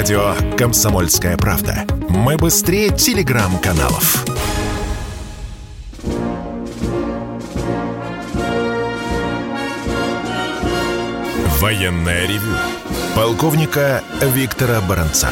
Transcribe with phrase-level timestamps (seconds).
[0.00, 1.84] Радио «Комсомольская правда».
[2.08, 4.24] Мы быстрее телеграм-каналов.
[11.60, 12.56] Военное ревю.
[13.14, 15.28] Полковника Виктора Баранца.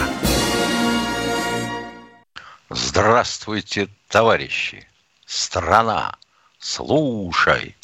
[2.68, 4.86] Здравствуйте, товарищи!
[5.24, 6.14] Страна,
[6.58, 7.74] слушай!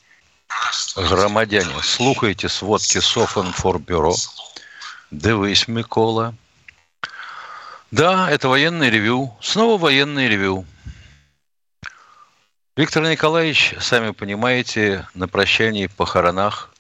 [0.97, 4.15] Громадяне, слухайте сводки Софинформбюро.
[5.11, 6.35] Дивись, Микола.
[7.95, 9.37] Да, это военный ревю.
[9.41, 10.67] Снова военный ревю.
[12.77, 16.75] Виктор Николаевич, сами понимаете, на прощании похоронах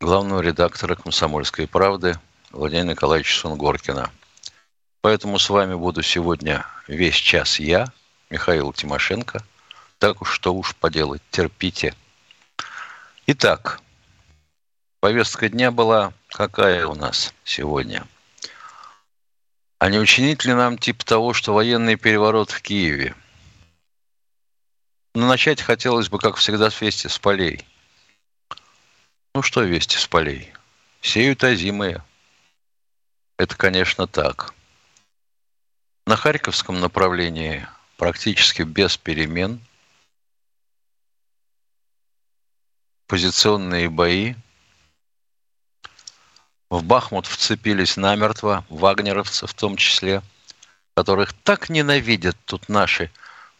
[0.00, 2.18] главного редактора «Комсомольской правды»
[2.50, 4.10] Владимира Николаевича Сунгоркина.
[5.02, 7.86] Поэтому с вами буду сегодня весь час я,
[8.28, 9.44] Михаил Тимошенко.
[10.00, 11.94] Так уж что уж поделать, терпите.
[13.28, 13.80] Итак,
[14.98, 18.04] повестка дня была какая у нас сегодня?
[19.78, 23.14] А не учинить ли нам типа того, что военный переворот в Киеве?
[25.14, 27.66] Но начать хотелось бы, как всегда, с вести с полей.
[29.34, 30.52] Ну что вести с полей?
[31.02, 32.02] Сеют озимые.
[33.38, 34.54] Это, конечно, так.
[36.06, 39.60] На Харьковском направлении практически без перемен
[43.06, 44.36] позиционные бои–
[46.70, 50.22] в Бахмут вцепились намертво, вагнеровцы в том числе,
[50.94, 53.10] которых так ненавидят тут наши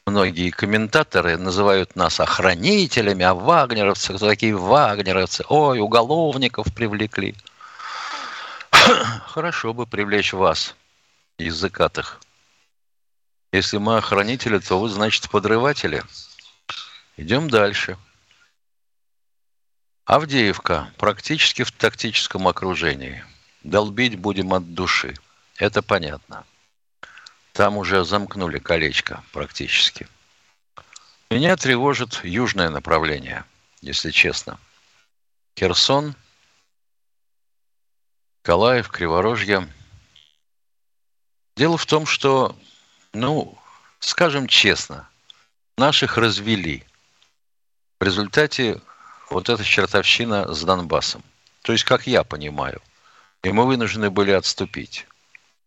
[0.07, 5.45] многие комментаторы, называют нас охранителями, а вагнеровцы, кто такие вагнеровцы?
[5.49, 7.35] Ой, уголовников привлекли.
[9.27, 10.75] Хорошо бы привлечь вас,
[11.39, 12.21] языкатых.
[13.53, 16.03] Если мы охранители, то вы, значит, подрыватели.
[17.17, 17.97] Идем дальше.
[20.07, 23.25] Авдеевка практически в тактическом окружении.
[23.65, 25.17] Долбить будем от души.
[25.57, 26.47] Это понятно.
[27.53, 30.07] Там уже замкнули колечко практически.
[31.29, 33.45] Меня тревожит южное направление,
[33.81, 34.61] если честно.
[35.59, 36.15] Херсон,
[38.43, 39.69] Калаев, Криворожье.
[41.57, 42.57] Дело в том, что,
[43.13, 43.59] ну,
[43.99, 45.09] скажем честно,
[45.77, 46.85] наших развели.
[47.99, 48.81] В результате
[49.31, 51.23] вот эта чертовщина с Донбассом.
[51.63, 52.81] То есть, как я понимаю.
[53.43, 55.07] И мы вынуждены были отступить.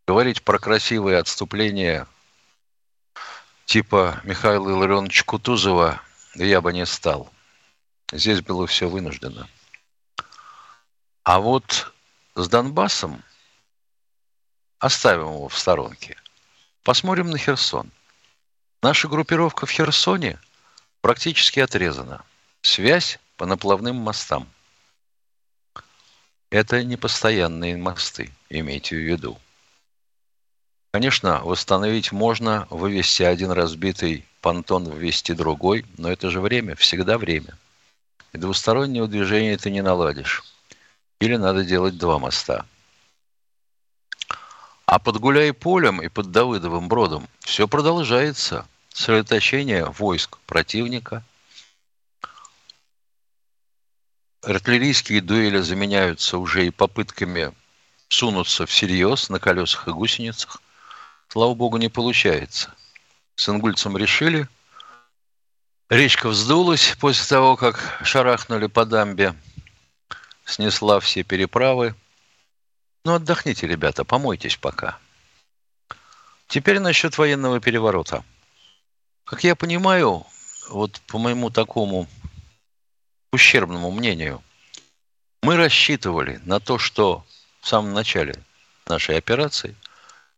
[0.08, 2.08] Говорить про красивые отступления
[3.66, 6.02] типа Михаила Илларионовича Кутузова
[6.36, 7.32] я бы не стал.
[8.12, 9.48] Здесь было все вынуждено.
[11.24, 11.94] А вот
[12.34, 13.24] с Донбассом
[14.80, 16.18] оставим его в сторонке.
[16.84, 17.92] Посмотрим на Херсон.
[18.82, 20.40] Наша группировка в Херсоне
[21.02, 22.24] практически отрезана.
[22.62, 24.50] Связь по наплавным мостам.
[26.50, 29.40] Это не постоянные мосты, имейте в виду.
[30.92, 37.58] Конечно, восстановить можно, вывести один разбитый понтон, ввести другой, но это же время, всегда время.
[38.34, 40.44] И двустороннего движения ты не наладишь.
[41.22, 42.66] Или надо делать два моста.
[44.86, 48.68] А под Гуляй-Полем и под Давыдовым бродом все продолжается.
[48.90, 51.24] Сосредоточение войск противника–
[54.42, 57.54] артиллерийские дуэли заменяются уже и попытками
[58.08, 60.62] сунуться всерьез на колесах и гусеницах.
[61.28, 62.74] Слава богу, не получается.
[63.36, 64.48] С ингульцем решили.
[65.90, 69.36] Речка вздулась после того, как шарахнули по дамбе.
[70.46, 71.96] Снесла все переправы.
[73.06, 74.98] Ну, отдохните, ребята, помойтесь пока.
[76.48, 78.24] Теперь насчет военного переворота.
[79.24, 80.26] Как я понимаю,
[80.70, 82.08] вот по моему такому
[83.32, 84.44] ущербному мнению.
[85.42, 87.26] Мы рассчитывали на то, что
[87.62, 88.36] в самом начале
[88.88, 89.76] нашей операции,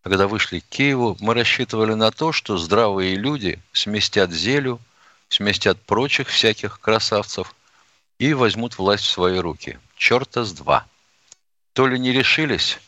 [0.03, 4.80] когда вышли к Киеву, мы рассчитывали на то, что здравые люди сместят Зелю,
[5.30, 7.56] сместят прочих всяких красавцев
[8.19, 9.80] и возьмут власть в свои руки.
[9.96, 10.85] Черта с два.
[11.74, 12.80] То ли не решились,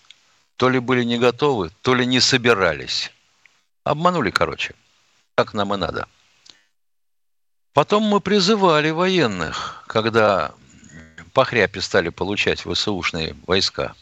[0.58, 3.12] то ли были не готовы, то ли не собирались.
[3.83, 4.75] Обманули, короче.
[5.36, 6.07] Как нам и надо.
[7.74, 10.54] Потом мы призывали военных, когда
[11.34, 13.96] по хряпе стали получать ВСУшные войска.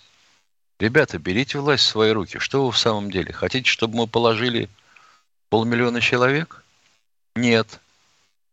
[0.77, 2.37] Ребята, берите власть в свои руки.
[2.37, 3.31] Что вы в самом деле?
[3.31, 4.69] Хотите, чтобы мы положили
[5.49, 6.65] полмиллиона человек?
[7.35, 7.79] Нет,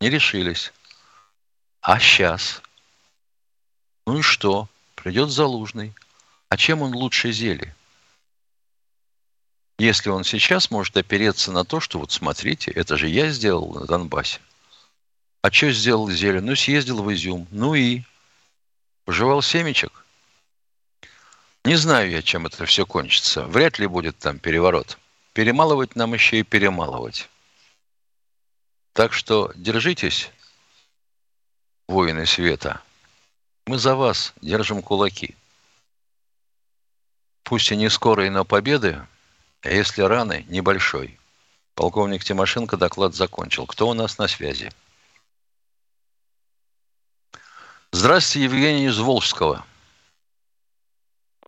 [0.01, 0.73] не решились.
[1.81, 2.63] А сейчас?
[4.07, 4.69] Ну и что?
[4.95, 5.95] Придет Залужный.
[6.49, 7.75] А чем он лучше зели?
[9.81, 13.87] Если он сейчас может опереться на то, что вот смотрите, это же я сделал на
[13.87, 14.41] Донбассе.
[15.43, 16.43] А что сделал зелень?
[16.43, 17.47] Ну, съездил в Изюм.
[17.51, 18.03] Ну и?
[19.05, 20.05] Пожевал семечек?
[21.65, 23.45] Не знаю я, чем это все кончится.
[23.45, 24.99] Вряд ли будет там переворот.
[25.33, 27.29] Перемалывать нам еще и перемалывать.
[28.93, 30.31] Так что держитесь,
[31.87, 32.83] воины света.
[33.67, 35.37] Мы за вас держим кулаки.
[37.45, 39.07] Пусть и не скорые, но победы,
[39.63, 41.19] а если раны, небольшой.
[41.75, 43.67] Полковник Тимошенко доклад закончил.
[43.67, 44.73] Кто у нас на связи?
[47.93, 49.65] Здравствуйте, Евгений из Волжского.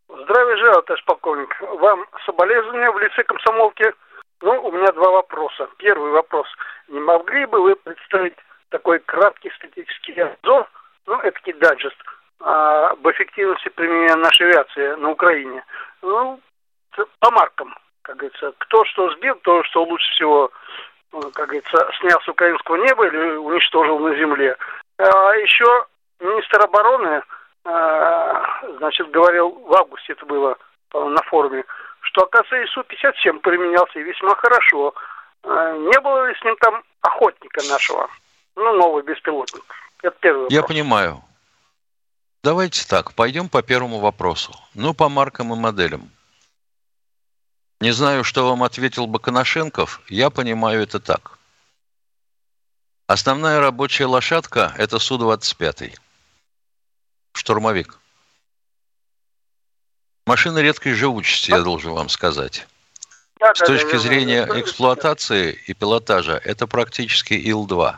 [0.09, 1.61] Здравия желаю, товарищ полковник.
[1.61, 3.93] Вам соболезнования в лице комсомолки.
[4.41, 5.69] Ну, у меня два вопроса.
[5.77, 6.47] Первый вопрос.
[6.89, 8.35] Не могли бы вы представить
[8.71, 10.67] такой краткий статический обзор,
[11.07, 11.97] ну, это даджест,
[12.41, 15.63] а, об эффективности применения нашей авиации на Украине?
[16.01, 16.41] Ну,
[17.19, 18.53] по маркам, как говорится.
[18.59, 20.51] Кто что сбил, то, что лучше всего,
[21.13, 24.57] ну, как говорится, снял с украинского неба или уничтожил на земле.
[24.99, 25.87] А еще
[26.21, 27.23] министр обороны,
[27.65, 28.43] э,
[28.79, 30.57] значит, говорил, в августе это было
[30.93, 31.65] на форуме,
[32.01, 34.95] что, оказывается, ИСУ-57 применялся и весьма хорошо.
[35.43, 38.09] Э, не было ли с ним там охотника нашего?
[38.57, 39.63] Ну, новый беспилотник.
[40.03, 40.53] Это первый вопрос.
[40.53, 41.23] Я понимаю.
[42.43, 44.55] Давайте так, пойдем по первому вопросу.
[44.75, 46.11] Ну, по маркам и моделям.
[47.81, 51.39] Не знаю, что вам ответил бы Коношенков, я понимаю это так.
[53.07, 55.99] Основная рабочая лошадка– это Су-25
[57.33, 57.99] штурмовик.
[60.27, 62.67] Машина редкой живучести, я должен вам сказать.
[63.55, 67.97] С точки зрения эксплуатации и пилотажа, это практически Ил-2.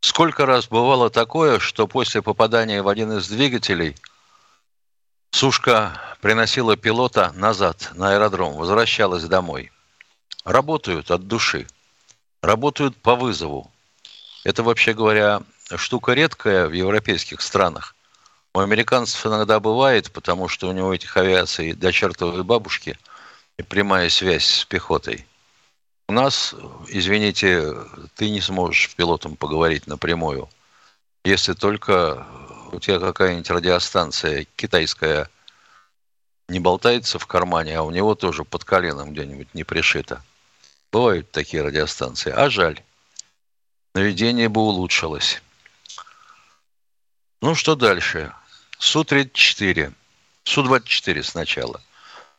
[0.00, 3.96] Сколько раз бывало такое, что после попадания в один из двигателей
[5.30, 9.72] сушка приносила пилота назад на аэродром, возвращалась домой.
[10.44, 11.66] Работают от души,
[12.40, 13.70] работают по вызову.
[14.44, 15.42] Это, вообще говоря,
[15.74, 17.93] штука редкая в европейских странах.
[18.56, 22.96] У американцев иногда бывает, потому что у него этих авиаций до чертовой бабушки
[23.58, 25.26] и прямая связь с пехотой.
[26.08, 26.54] У нас,
[26.86, 27.74] извините,
[28.14, 30.48] ты не сможешь пилотом поговорить напрямую,
[31.24, 32.24] если только
[32.70, 35.28] у тебя какая-нибудь радиостанция китайская
[36.48, 40.22] не болтается в кармане, а у него тоже под коленом где-нибудь не пришито.
[40.92, 42.30] Бывают такие радиостанции.
[42.30, 42.80] А жаль.
[43.96, 45.42] Наведение бы улучшилось.
[47.42, 48.32] Ну, что дальше?
[48.84, 49.94] Су-34.
[50.44, 51.80] Су-24 сначала.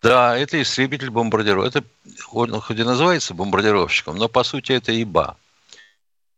[0.04, 1.76] Да, это истребитель бомбардировщик.
[1.76, 1.88] Это
[2.32, 5.38] он хоть и называется бомбардировщиком, но по сути это ИБА.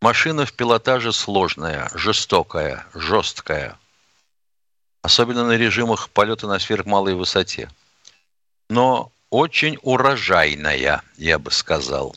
[0.02, 3.78] Машина в пилотаже сложная, жестокая, жесткая.
[5.02, 7.70] Особенно на режимах полета на сверхмалой высоте.
[8.70, 12.16] Но очень урожайная, я бы сказал.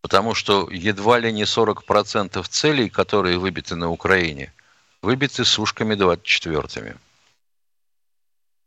[0.00, 4.54] Потому что едва ли не 40% целей, которые выбиты на Украине–
[5.02, 6.94] выбиты сушками 24-ми.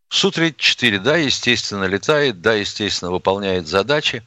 [0.10, 4.24] Су-34, да, естественно, летает, да, естественно, выполняет задачи.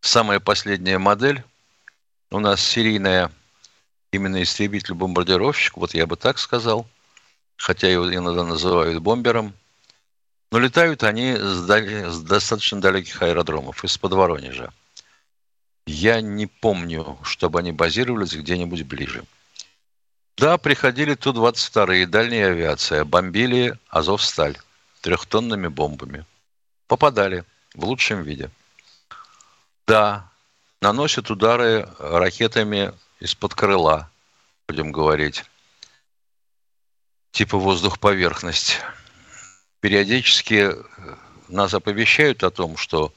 [0.00, 1.42] Самая последняя модель
[2.30, 3.30] у нас серийная,
[4.10, 6.86] именно истребитель-бомбардировщик, вот я бы так сказал,
[7.56, 9.54] хотя его иногда называют бомбером.
[10.50, 14.72] Но летают они с, дали, с достаточно далеких аэродромов, из-под Воронежа.
[15.86, 19.24] Я не помню, чтобы они базировались где-нибудь ближе.
[20.36, 24.58] Да, приходили Ту-22, дальняя авиация, бомбили Азовсталь
[25.00, 26.24] трехтонными бомбами.
[26.88, 28.50] Попадали в лучшем виде.
[29.86, 30.28] Да,
[30.80, 34.10] наносят удары ракетами из-под крыла,
[34.66, 35.44] будем говорить.
[37.30, 38.80] Типа воздух-поверхность.
[39.80, 40.84] Периодически э,
[41.48, 43.12] нас оповещают о том, что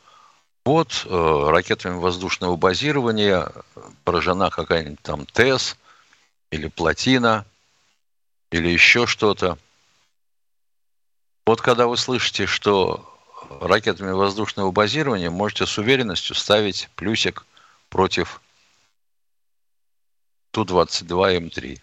[0.66, 3.52] вот э, ракетами воздушного базирования
[4.04, 5.78] поражена какая-нибудь там ТЭС–
[6.52, 7.46] или плотина,
[8.52, 9.58] или еще что-то.
[11.46, 13.14] Вот когда вы слышите, что
[13.62, 17.46] ракетами воздушного базирования можете с уверенностью ставить плюсик
[17.90, 18.42] против
[20.52, 21.80] Ту-22М3.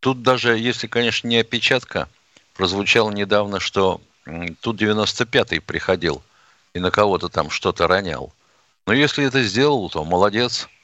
[0.00, 2.08] Тут даже, если, конечно, не опечатка,
[2.54, 6.22] прозвучало недавно, что Ту-95 приходил
[6.74, 8.32] и на кого-то там что-то ронял.
[8.86, 10.68] Но если это сделал, то молодец–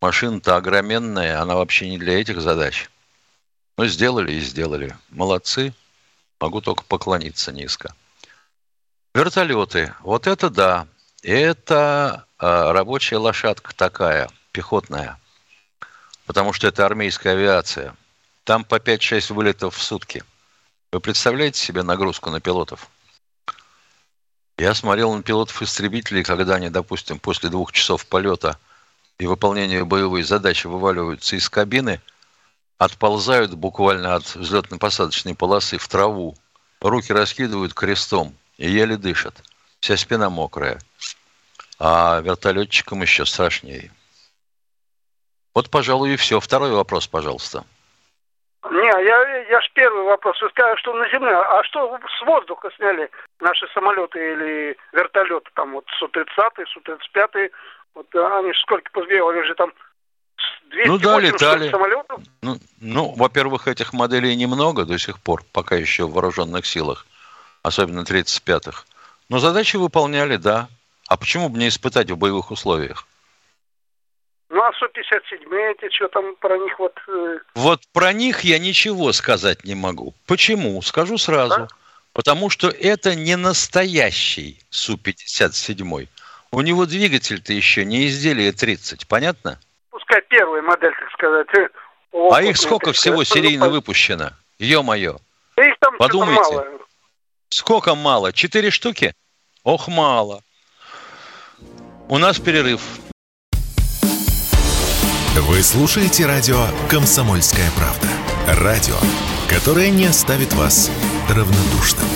[0.00, 2.90] Машина-то огроменная, она вообще не для этих задач.
[3.78, 4.96] Ну, сделали и сделали.
[5.08, 5.74] Молодцы.
[6.38, 7.94] Могу только поклониться низко.
[9.14, 9.94] Вертолеты.
[10.00, 10.86] Вот это да.
[11.22, 15.18] Это э, рабочая лошадка такая, пехотная.
[16.26, 17.96] Потому что это армейская авиация.
[18.44, 20.24] Там по 5-6 вылетов в сутки.
[20.92, 22.88] Вы представляете себе нагрузку на пилотов?
[24.58, 28.58] Я смотрел на пилотов-истребителей, когда они, допустим, после двух часов полета–
[29.18, 32.00] и выполнения боевой задачи вываливаются из кабины,
[32.78, 36.36] отползают буквально от взлетно-посадочной полосы в траву
[36.80, 39.34] руки раскидывают крестом и еле дышат.
[39.80, 40.78] Вся спина мокрая.
[41.78, 43.90] А вертолетчикам еще страшнее.
[45.54, 46.40] Вот, пожалуй, и все.
[46.40, 47.64] Второй вопрос, пожалуйста.
[48.70, 50.40] Не, я, я ж первый вопрос.
[50.40, 51.34] Вы сказали, что на земле.
[51.34, 55.48] А что с воздуха сняли наши самолеты или вертолеты?
[55.54, 57.50] Там вот Су-30, Су-35.
[57.96, 59.72] Вот они же сколько позбивали же там
[60.68, 61.70] 200 ну да, летали.
[61.70, 62.20] самолетов?
[62.42, 67.06] Ну, ну, во-первых, этих моделей немного до сих пор, пока еще в вооруженных силах,
[67.62, 68.84] особенно 35-х.
[69.30, 70.68] Но задачи выполняли, да.
[71.08, 73.06] А почему бы не испытать в боевых условиях?
[74.50, 76.94] Ну, а Су-57 эти, что там про них вот...
[77.08, 77.38] Э...
[77.54, 80.12] Вот про них я ничего сказать не могу.
[80.26, 80.82] Почему?
[80.82, 81.60] Скажу сразу.
[81.60, 81.68] Да?
[82.12, 86.08] Потому что это не настоящий Су-57.
[86.52, 89.58] У него двигатель-то еще не изделие 30, понятно?
[89.90, 91.48] Пускай первая модель, так сказать.
[92.12, 94.30] Опытная, а их сколько всего сказать, серийно выпущено?
[94.58, 95.18] Ё-моё.
[95.58, 96.54] Их там Подумайте.
[96.54, 96.66] Мало.
[97.48, 98.32] Сколько мало?
[98.32, 99.14] Четыре штуки?
[99.64, 100.42] Ох, мало.
[102.08, 102.80] У нас перерыв.
[105.34, 108.08] Вы слушаете радио «Комсомольская правда».
[108.62, 108.96] Радио,
[109.50, 110.90] которое не оставит вас
[111.28, 112.06] равнодушным.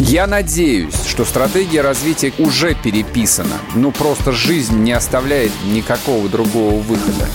[0.00, 3.58] Я надеюсь, что стратегия развития уже переписана.
[3.74, 7.26] Ну, просто жизнь не оставляет никакого другого выхода.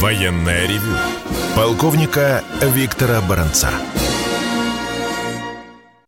[0.00, 0.96] Военная ревю.
[1.56, 3.70] Полковника Виктора Баранца.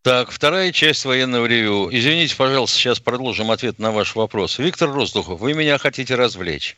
[0.03, 1.89] Так, вторая часть военного ревю.
[1.91, 4.59] Извините, пожалуйста, сейчас продолжим ответ на ваш вопрос.
[4.61, 6.77] Виктор Роздухов, вы меня хотите развлечь,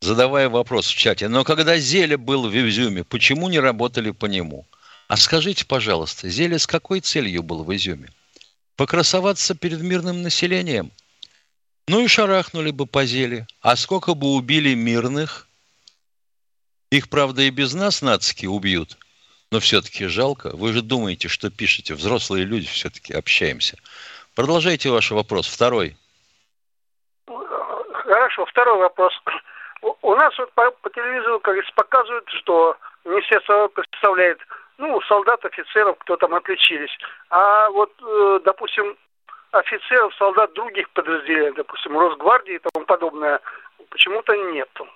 [0.00, 1.28] задавая вопрос в чате.
[1.28, 4.66] Но когда Зеля был в Изюме, почему не работали по нему?
[5.08, 8.10] А скажите, пожалуйста, Зеля с какой целью был в Изюме?
[8.76, 10.90] Покрасоваться перед мирным населением?
[11.88, 13.46] Ну и шарахнули бы по Зеле.
[13.60, 15.48] А сколько бы убили мирных?
[16.90, 18.96] Их, правда, и без нас нацики убьют–
[19.50, 20.50] но все-таки жалко.
[20.54, 21.94] Вы же думаете, что пишете.
[21.94, 23.76] Взрослые люди все-таки общаемся.
[24.34, 25.48] Продолжайте ваш вопрос.
[25.48, 25.96] Второй.
[27.26, 29.12] Хорошо, второй вопрос.
[29.82, 34.38] У нас вот по, по телевизору, как показывают, что министерство представляет,
[34.78, 36.90] ну, солдат, офицеров, кто там отличились.
[37.30, 38.96] А вот, э, допустим,
[39.52, 43.40] офицеров, солдат других подразделений, допустим, Росгвардии и тому подобное,
[43.88, 44.86] почему-то нету.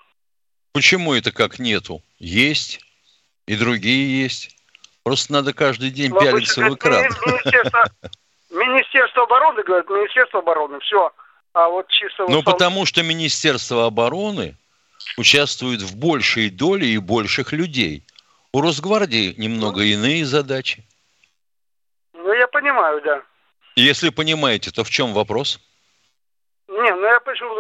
[0.72, 2.02] Почему это как нету?
[2.18, 2.80] Есть.
[3.46, 4.56] И другие есть.
[5.02, 7.04] Просто надо каждый день Но пялиться в экран.
[7.26, 7.84] Министерство,
[8.50, 11.12] Министерство обороны, говорят, Министерство обороны, все.
[11.52, 12.24] А вот чисто...
[12.28, 14.56] Ну, потому что Министерство обороны
[15.16, 18.04] участвует в большей доле и больших людей.
[18.52, 20.84] У Росгвардии немного ну, иные задачи.
[22.12, 23.22] Ну, я понимаю, да.
[23.76, 25.60] Если понимаете, то в чем вопрос?
[26.68, 27.52] Не, ну я почему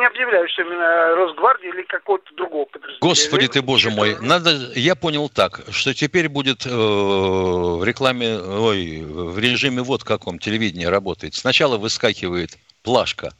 [0.00, 3.00] не объявляю, что именно Росгвардии или какого-то другого подразделения.
[3.00, 4.16] Господи ты, боже мой.
[4.20, 10.38] Надо, я понял так, что теперь будет э, в рекламе, ой, в режиме вот каком
[10.38, 11.34] телевидении работает.
[11.34, 13.32] Сначала выскакивает плашка.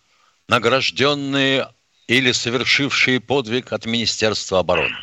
[0.48, 1.68] Награжденные
[2.08, 4.96] или совершившие подвиг от Министерства обороны.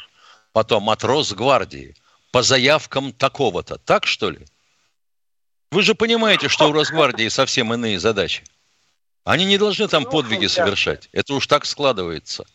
[0.52, 1.96] Потом от Росгвардии.
[2.32, 3.78] По заявкам такого-то.
[3.78, 4.46] Так, что ли?
[5.72, 8.44] Вы же понимаете, что у Росгвардии совсем иные задачи.
[9.24, 10.64] Они не должны там ну, подвиги ясно.
[10.64, 11.10] совершать.
[11.14, 12.46] Это уж так складывается.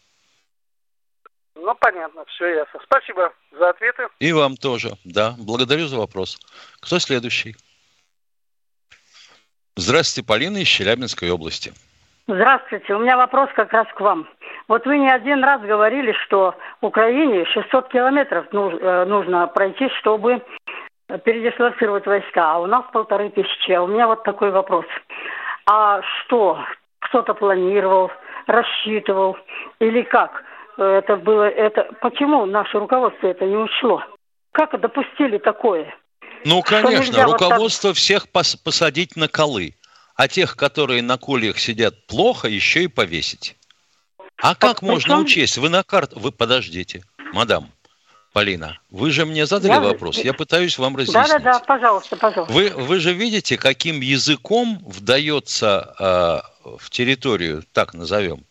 [1.55, 2.81] Ну, понятно, все ясно.
[2.85, 4.09] Спасибо за ответы.
[4.19, 5.35] И вам тоже, да.
[5.39, 6.39] Благодарю за вопрос.
[6.81, 7.57] Кто следующий?
[9.77, 11.73] Здравствуйте, Полина из Челябинской области.
[12.33, 12.95] Здравствуйте.
[12.95, 14.29] У меня вопрос как раз к вам.
[14.69, 20.41] Вот вы не один раз говорили, что Украине 600 километров э, нужно пройти, чтобы
[21.25, 23.73] передислоцировать войска, а у нас полторы тысячи.
[23.73, 24.85] А у меня вот такой вопрос.
[25.69, 26.61] А что?
[27.01, 28.13] Кто-то планировал,
[28.47, 29.37] рассчитывал
[29.81, 30.45] или как?
[30.79, 31.89] Это было это.
[32.01, 34.05] Почему наше руководство это не учло?
[34.53, 35.93] Как допустили такое?
[36.45, 37.97] Ну, конечно, руководство вот так...
[37.97, 39.75] всех пос посадить на колы,
[40.21, 43.57] а тех, которые на кольях сидят плохо, еще и повесить.
[44.37, 44.93] А как Причем...
[44.93, 45.57] можно учесть?
[45.57, 46.13] Вы на карт...
[46.15, 47.73] Вы подождите, мадам.
[48.35, 51.27] Полина, вы же мне задали да, вопрос, я пытаюсь вам разъяснить.
[51.27, 52.53] Да, да, да, пожалуйста, пожалуйста.
[52.53, 58.45] Вы, вы же видите, каким языком вдается э, в территорию, так назовем,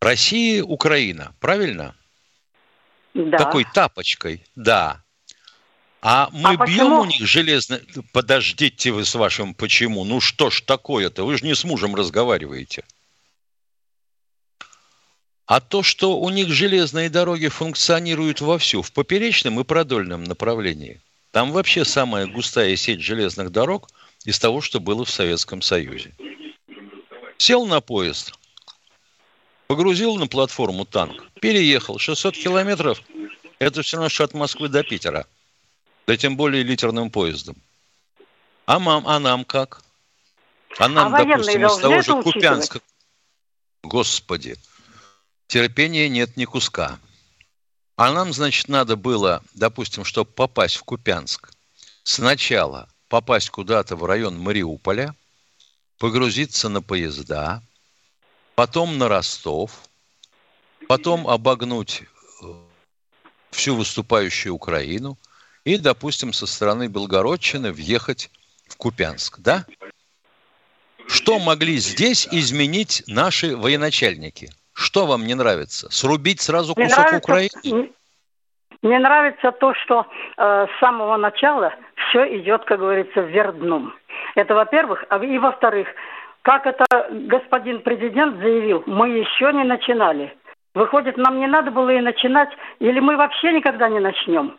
[0.00, 1.94] Россия, Украина, правильно?
[3.14, 3.38] Да.
[3.38, 5.04] Такой тапочкой, да.
[6.02, 7.00] А мы а бьем почему?
[7.00, 7.80] у них железно...
[8.12, 10.04] Подождите вы с вашим почему.
[10.04, 11.24] Ну что ж такое-то?
[11.24, 12.84] Вы же не с мужем разговариваете.
[15.46, 21.00] А то, что у них железные дороги функционируют вовсю, в поперечном и продольном направлении.
[21.30, 23.88] Там вообще самая густая сеть железных дорог
[24.24, 26.14] из того, что было в Советском Союзе.
[27.38, 28.32] Сел на поезд,
[29.66, 31.98] Погрузил на платформу танк, переехал.
[31.98, 33.02] 600 километров–
[33.58, 35.26] это все равно, что от Москвы до Питера.
[36.06, 37.56] Да тем более литерным поездом.
[38.64, 39.82] А, мам, а нам как?
[40.78, 42.80] А нам, а допустим, из того же Купянска.
[43.82, 44.56] Господи,
[45.46, 46.98] терпения нет ни куска.
[47.96, 51.50] А нам, значит, надо было, допустим, чтобы попасть в Купянск,
[52.02, 55.14] сначала попасть куда-то в район Мариуполя,
[55.98, 57.62] погрузиться на поезда,
[58.54, 59.72] потом на Ростов,
[60.88, 62.02] потом обогнуть
[62.42, 62.46] э,
[63.50, 65.16] всю выступающую Украину
[65.66, 68.30] и, допустим, со стороны Белгородчины въехать
[68.68, 69.66] в Купянск, да?
[71.08, 74.50] Что могли здесь изменить наши военачальники?
[74.72, 75.90] Что вам не нравится?
[75.90, 77.90] Срубить сразу кусок нравится, Украины?
[78.82, 80.06] Мне нравится то, что
[80.36, 83.92] э, с самого начала все идет, как говорится, вверх дном.
[84.36, 85.04] Это во-первых.
[85.08, 85.88] А и во-вторых,
[86.42, 90.32] как это господин президент заявил, мы еще не начинали.
[90.74, 94.56] Выходит, нам не надо было и начинать, или мы вообще никогда не начнем.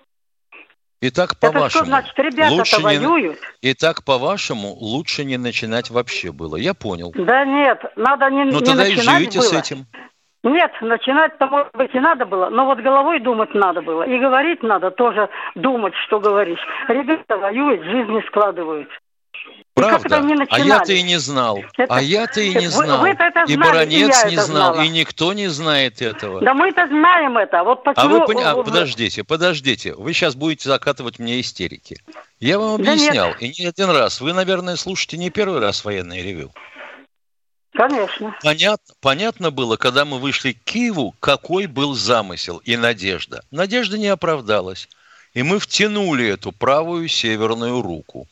[1.00, 2.18] Итак, по-вашему, значит,
[2.50, 3.36] лучше не...
[3.72, 6.56] Итак, по-вашему, лучше не начинать вообще было.
[6.56, 7.12] Я понял.
[7.16, 9.46] Да нет, надо не, ну, не тогда начинать и живите было.
[9.46, 9.86] с этим.
[10.44, 14.04] Нет, начинать-то, может быть, и надо было, но вот головой думать надо было.
[14.04, 16.60] И говорить надо тоже думать, что говоришь.
[16.88, 18.90] Ребята воюют, жизни складывают.
[19.78, 20.24] Правда?
[20.50, 21.60] А я-то и не знал.
[21.78, 22.98] Это, а я-то и не знал.
[22.98, 24.82] Вы, вы это знали, и баронец и не знал, знала.
[24.82, 26.42] и никто не знает этого.
[26.42, 27.64] Да мы-то знаем это.
[27.64, 28.06] Вот почему...
[28.06, 28.42] А вы пони...
[28.44, 29.94] а, подождите, подождите.
[29.94, 32.02] Вы сейчас будете закатывать мне истерики.
[32.40, 34.20] Я вам объяснял, да и не один раз.
[34.20, 36.52] Вы, наверное, слушаете не первый раз военное ревю.
[37.74, 38.36] Конечно.
[38.42, 43.44] Понятно, понятно было, когда мы вышли к Киеву, какой был замысел и надежда.
[43.52, 44.90] Надежда не оправдалась.
[45.36, 48.28] И мы втянули эту правую северную руку.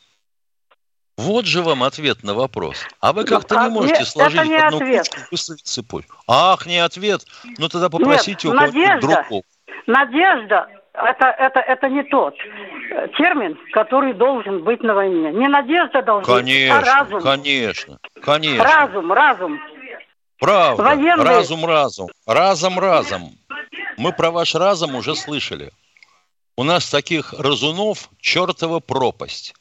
[1.16, 2.76] Вот же вам ответ на вопрос.
[3.00, 5.08] А вы как-то а, не можете нет, сложить в одну ответ.
[5.08, 6.16] кучку выставить цепочку.
[6.28, 7.24] Ах, не ответ.
[7.58, 9.42] Ну тогда попросите нет, у кого-нибудь другого.
[9.86, 12.34] Надежда это, это, это не тот
[13.16, 15.32] термин, который должен быть на войне.
[15.32, 17.20] Не надежда должна конечно, быть, а разум.
[17.22, 18.64] Конечно, конечно.
[18.64, 19.60] Разум, разум.
[20.38, 21.24] Правда, Военные...
[21.24, 22.08] разум, разум.
[22.26, 23.30] Разом, разом.
[23.96, 25.70] Мы про ваш разум уже слышали.
[26.56, 29.54] У нас таких разунов чертова пропасть.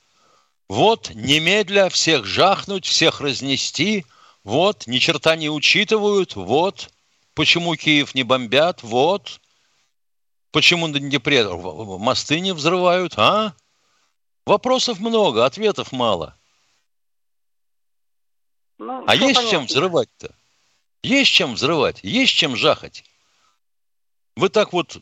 [0.68, 4.06] Вот немедля всех жахнуть, всех разнести.
[4.44, 6.36] Вот, ни черта не учитывают.
[6.36, 6.90] Вот,
[7.34, 8.82] почему Киев не бомбят.
[8.84, 9.40] Вот,
[10.52, 13.14] почему на Днепре мосты не взрывают.
[13.18, 13.56] А?
[14.46, 16.36] Вопросов много, ответов мало.
[18.78, 19.50] Ну, а есть понятно.
[19.50, 20.36] чем взрывать-то?
[21.02, 23.04] Есть чем взрывать, есть чем жахать.
[24.36, 24.98] Вы так вот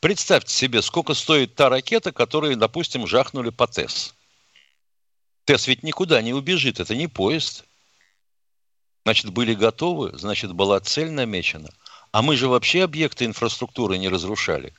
[0.00, 4.14] представьте себе, сколько стоит та ракета, которую, допустим, жахнули по ТЭС.
[5.48, 7.64] ТЭС ведь никуда не убежит, это не поезд.
[9.06, 11.70] Значит, были готовы, значит, была цель намечена.
[12.12, 14.74] А мы же вообще объекты инфраструктуры не разрушали.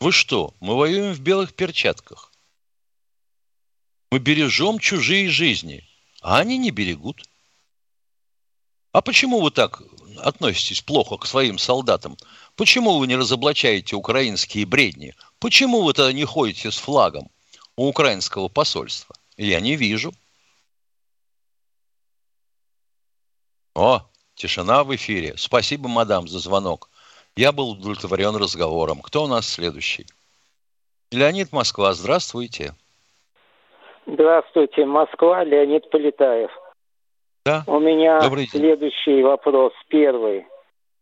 [0.00, 2.32] Вы что, мы воюем в белых перчатках.
[4.10, 5.88] Мы бережем чужие жизни,
[6.22, 7.22] а они не берегут.
[8.90, 9.80] А почему вы так
[10.16, 12.16] относитесь плохо к своим солдатам?
[12.56, 15.14] Почему вы не разоблачаете украинские бредни?
[15.38, 17.30] Почему вы тогда не ходите с флагом
[17.76, 19.14] у украинского посольства?
[19.40, 20.12] Я не вижу.
[23.74, 24.02] О,
[24.34, 25.32] тишина в эфире.
[25.38, 26.90] Спасибо, мадам, за звонок.
[27.36, 29.00] Я был удовлетворен разговором.
[29.00, 30.04] Кто у нас следующий?
[31.10, 32.74] Леонид Москва, здравствуйте.
[34.04, 36.50] Здравствуйте, Москва, Леонид Полетаев.
[37.46, 37.64] Да.
[37.66, 40.46] У меня следующий вопрос, первый.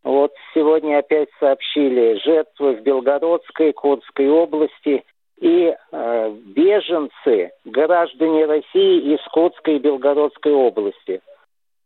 [0.04, 5.04] Вот сегодня опять сообщили жертвы в Белгородской, Курской области
[5.40, 11.20] и э, беженцы, граждане России из Курской и Белгородской области.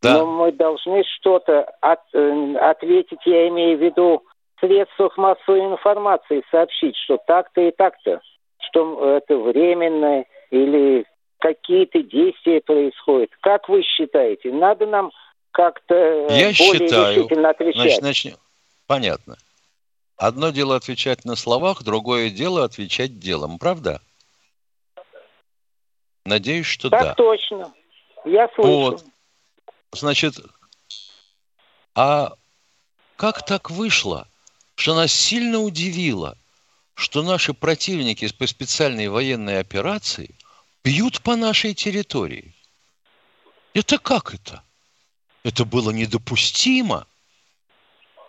[0.01, 0.17] Да.
[0.17, 4.23] Но мы должны что-то от, э, ответить, я имею в виду,
[4.55, 8.21] в средствах массовой информации сообщить, что так-то и так-то,
[8.59, 11.05] что это временно или
[11.39, 13.29] какие-то действия происходят.
[13.41, 15.11] Как вы считаете, надо нам
[15.51, 17.81] как-то э, я более считаю, решительно отвечать?
[17.81, 18.35] Значит, начнем.
[18.87, 19.35] Понятно.
[20.17, 24.01] Одно дело отвечать на словах, другое дело отвечать делом, правда?
[26.25, 27.07] Надеюсь, что так да.
[27.09, 27.73] Так точно.
[28.25, 28.69] Я слышу.
[28.69, 29.05] Вот.
[29.91, 30.35] Значит,
[31.95, 32.33] а
[33.15, 34.27] как так вышло,
[34.75, 36.37] что нас сильно удивило,
[36.95, 40.35] что наши противники по специальной военной операции
[40.83, 42.55] бьют по нашей территории?
[43.73, 44.63] Это как это?
[45.43, 47.07] Это было недопустимо.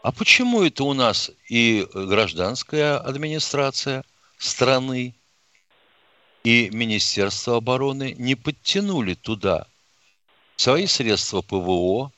[0.04, 4.04] А почему это у нас и гражданская администрация
[4.36, 5.14] страны,
[6.44, 9.66] и Министерство обороны не подтянули туда
[10.56, 12.12] свои средства ПВО,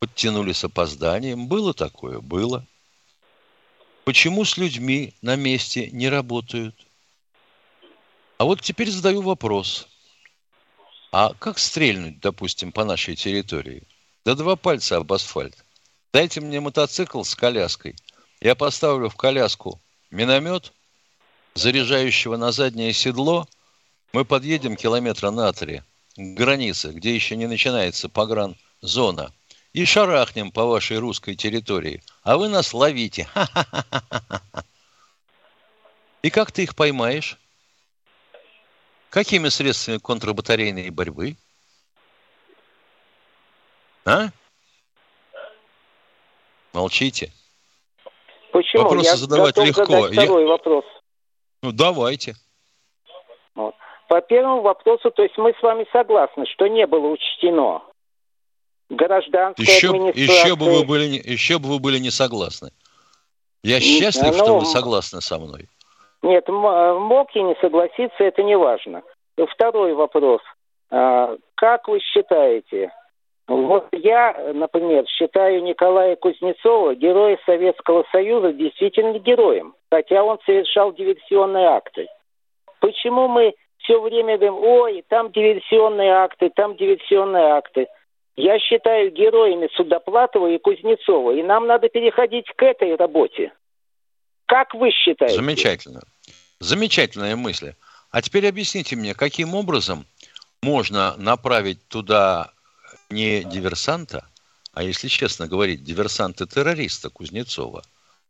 [0.00, 1.46] подтянули с опозданием.
[1.46, 2.18] Было такое?
[2.18, 2.66] Было.
[4.04, 6.74] Почему с людьми на месте не работают?
[8.38, 9.86] А вот теперь задаю вопрос.
[11.12, 13.84] А как стрельнуть, допустим, по нашей территории?
[14.24, 15.64] Да два пальца об асфальт.
[16.12, 17.94] Дайте мне мотоцикл с коляской.
[18.40, 20.72] Я поставлю в коляску миномет,
[21.54, 23.46] заряжающего на заднее седло.
[24.12, 25.82] Мы подъедем километра на три
[26.16, 29.32] к границе, где еще не начинается погранзона,
[29.72, 32.02] и шарахнем по вашей русской территории.
[32.22, 33.28] А вы нас ловите.
[36.22, 37.38] И как ты их поймаешь?
[39.10, 41.36] Какими средствами контрбатарейной борьбы?
[44.04, 44.30] А?
[46.78, 47.32] Молчите.
[48.52, 48.84] Почему?
[48.84, 50.06] Вопросы Я задавать легко.
[50.06, 50.84] Я- второй вопрос.
[51.60, 52.34] Ну, давайте.
[53.56, 53.74] Вот.
[54.08, 57.82] По первому вопросу, то есть мы с вами согласны, что не было учтено
[58.90, 62.70] гражданской Еще, еще, бы вы были, еще бы вы были не согласны.
[63.64, 65.68] Я счастлив, знаю, что ну, вы согласны со мной.
[66.22, 69.02] Нет, э, мог я не согласиться, это не важно.
[69.52, 70.40] Второй вопрос.
[70.90, 72.92] А, Как вы считаете,
[73.48, 81.66] вот я, например, считаю Николая Кузнецова героя Советского Союза действительно героем, хотя он совершал диверсионные
[81.66, 82.08] акты.
[82.80, 87.86] Почему мы все время говорим, ой, там диверсионные акты, там диверсионные акты.
[88.36, 93.52] Я считаю героями Судоплатова и Кузнецова, и нам надо переходить к этой работе.
[94.44, 95.36] Как вы считаете?
[95.36, 96.00] Замечательно.
[96.60, 97.72] Замечательная мысль.
[98.10, 100.04] А теперь объясните мне, каким образом
[100.62, 102.52] можно направить туда
[103.10, 104.28] не диверсанта,
[104.72, 107.82] а, если честно говорить, диверсанта-террориста Кузнецова.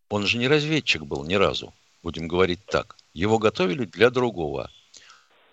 [0.09, 2.97] Он же не разведчик был ни разу, будем говорить так.
[3.13, 4.71] Его готовили для другого.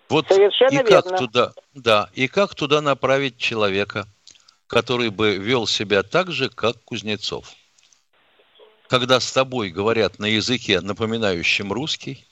[0.08, 1.18] Вот Совершенно и как верно.
[1.18, 4.08] туда, да, и как туда направить человека,
[4.68, 7.54] который бы вел себя так же, как Кузнецов?
[8.88, 12.26] Когда с тобой говорят на языке, напоминающем русский,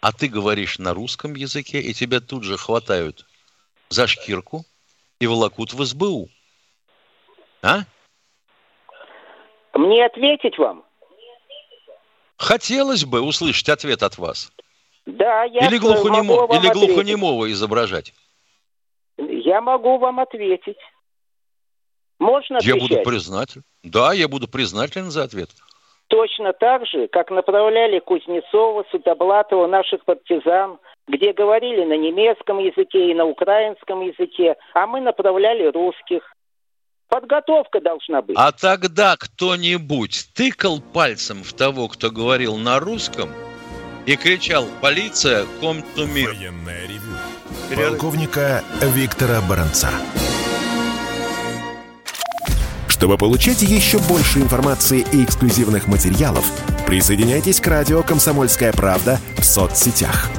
[0.00, 3.26] а ты говоришь на русском языке, и тебя тут же хватают
[3.90, 4.64] за шкирку
[5.20, 6.28] и волокут в СБУ.
[7.62, 7.80] А?
[9.74, 10.82] Мне ответить вам?
[12.38, 14.50] Хотелось бы услышать ответ от вас.
[15.06, 16.88] Да, я или могу глухонемо, вам или ответить.
[16.88, 18.14] глухонемого изображать.
[19.18, 20.78] Я могу вам ответить.
[22.18, 22.80] Можно Я отвечать?
[22.80, 23.64] буду признателен.
[23.82, 25.50] Да, я буду признателен за ответ.
[26.08, 30.78] Точно так же, как направляли Кузнецова, Судоблатова, наших партизан,
[31.10, 36.22] где говорили на немецком языке и на украинском языке, а мы направляли русских.
[37.08, 38.36] Подготовка должна быть.
[38.38, 43.30] А тогда кто-нибудь тыкал пальцем в того, кто говорил на русском,
[44.06, 46.28] и кричал «Полиция, ком ту мир».
[46.30, 47.90] Военное ревю.
[47.90, 49.88] Полковника Виктора Баранца.
[52.88, 56.44] Чтобы получать еще больше информации и эксклюзивных материалов,
[56.86, 60.30] присоединяйтесь к радио «Комсомольская правда» в соцсетях.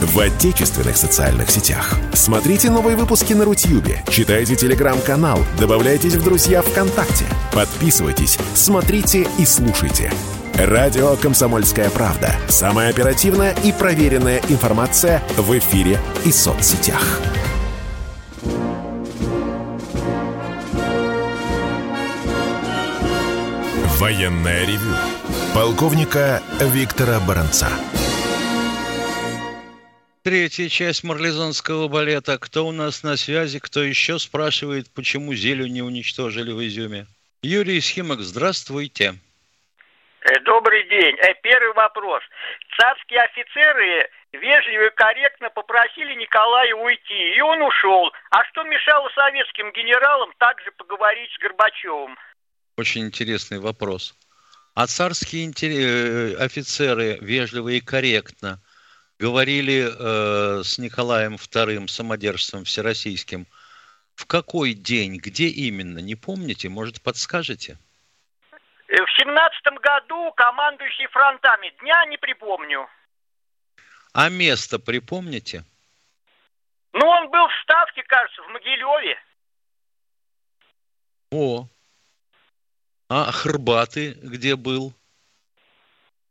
[0.00, 1.98] В отечественных социальных сетях.
[2.12, 10.12] Смотрите новые выпуски на Рутьюбе, читайте телеграм-канал, добавляйтесь в друзья ВКонтакте, подписывайтесь, смотрите и слушайте.
[10.54, 12.32] Радио «Комсомольская правда».
[12.48, 17.20] Самая оперативная и проверенная информация в эфире и соцсетях.
[23.98, 24.94] Военное ревю.
[25.54, 27.68] Полковника Виктора Баранца.
[30.28, 32.36] Третья часть марлезонского балета.
[32.36, 33.60] Кто у нас на связи?
[33.60, 37.06] Кто еще спрашивает, почему зелень не уничтожили в Изюме?
[37.40, 39.14] Юрий Схимок, здравствуйте.
[40.20, 41.16] Э, Добрый день.
[41.16, 42.22] Э, Первый вопрос.
[42.78, 48.12] Царские офицеры вежливо и корректно попросили Николая уйти, и он ушел.
[48.28, 52.18] А что мешало советским генералам также поговорить с Горбачевым?
[52.76, 54.14] Очень интересный вопрос.
[54.74, 58.60] А царские э, офицеры вежливо и корректно
[59.18, 63.46] говорили э, с Николаем II, самодержцем всероссийским,
[64.14, 67.78] в какой день, где именно, не помните, может, подскажете?
[68.88, 71.72] Э, В семнадцатом году командующий фронтами.
[71.80, 72.88] Дня не припомню.
[74.12, 75.64] А место припомните?
[76.92, 79.18] Ну, он был в Ставке, кажется, в Могилеве.
[81.30, 81.68] О,
[83.10, 84.94] а Хрбаты где был?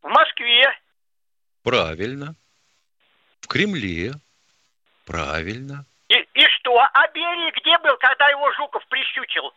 [0.02, 0.66] В Москве.
[1.64, 2.36] Правильно.
[3.48, 4.12] В Кремле.
[5.06, 5.86] Правильно.
[6.10, 6.78] И, и что?
[6.80, 9.54] А Берия где был, когда его Жуков прищучил?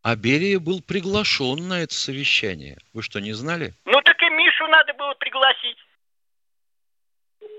[0.00, 2.78] А Берия был приглашен на это совещание.
[2.94, 3.74] Вы что, не знали?
[3.84, 5.76] Ну, так и Мишу надо было пригласить.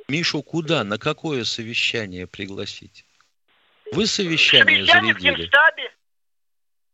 [0.08, 3.06] Мишу куда, на какое совещание пригласить?
[3.92, 5.44] Вы совещание Совещание в зарядили?
[5.44, 5.96] Генштабе.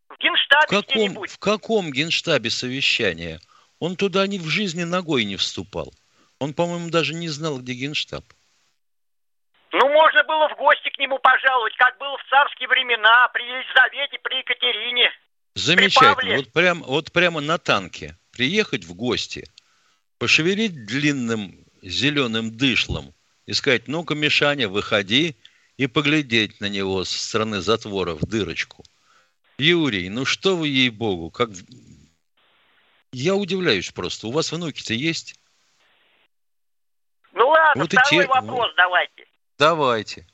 [0.09, 3.39] В Генштабе в каком, в каком Генштабе совещание?
[3.79, 5.93] Он туда ни в жизни ногой не вступал.
[6.39, 8.23] Он, по-моему, даже не знал, где Генштаб.
[9.71, 14.19] Ну, можно было в гости к нему пожаловать, как было в царские времена, при Елизавете,
[14.23, 15.11] при Екатерине.
[15.55, 16.37] Замечательно.
[16.37, 19.49] Вот, прям, вот прямо на танке приехать в гости,
[20.19, 23.13] пошевелить длинным зеленым дышлом
[23.45, 25.35] и сказать, ну-ка, Мишаня, выходи,
[25.77, 28.83] и поглядеть на него со стороны затвора в дырочку.
[29.57, 31.49] Юрий, ну что вы, ей-богу, как...
[33.11, 34.27] Я удивляюсь просто.
[34.27, 35.35] У вас внуки-то есть?
[37.67, 38.29] Ладно, вот второй те...
[38.29, 39.25] вопрос давайте.
[39.59, 40.25] Давайте.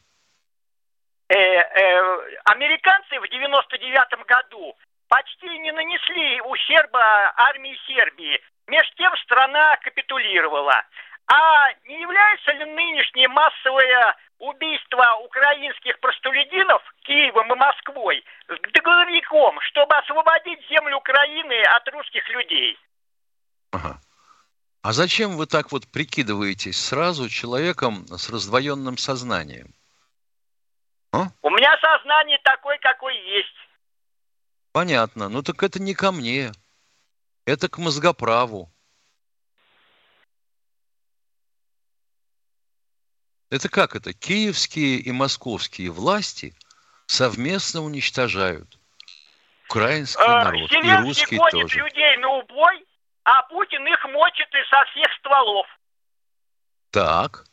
[1.30, 4.76] Э, э, американцы в 99 году
[5.08, 8.40] почти не нанесли ущерба армии Сербии.
[8.68, 10.84] Меж тем страна капитулировала.
[11.28, 18.24] А не является ли нынешнее массовое убийство украинских простолюдинов Киевом и Москвой
[18.74, 22.78] договорником, чтобы освободить землю Украины от русских людей?
[23.72, 23.98] Ага.
[24.84, 29.74] А зачем вы так вот прикидываетесь сразу человеком с раздвоенным сознанием?
[31.14, 31.30] А?
[31.42, 33.56] У меня сознание такое, какое есть.
[34.74, 35.30] Понятно.
[35.30, 36.52] Ну так это не ко мне.
[37.46, 38.74] Это к мозгоправу.
[43.50, 44.12] Это как это?
[44.12, 46.54] Киевские и московские власти
[47.06, 48.78] совместно уничтожают
[49.70, 51.80] украинский а, народ и русский тоже.
[51.80, 52.86] людей на убой,
[53.24, 55.68] а Путин их мочит и со всех стволов.
[56.92, 57.46] Так.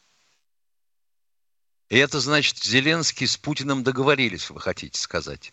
[1.88, 5.52] И это значит, Зеленский с Путиным договорились, вы хотите сказать?